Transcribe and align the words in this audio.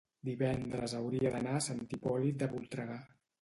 divendres 0.27 0.95
hauria 0.99 1.33
d'anar 1.35 1.53
a 1.59 1.61
Sant 1.67 1.85
Hipòlit 1.89 2.41
de 2.41 2.49
Voltregà. 2.57 2.99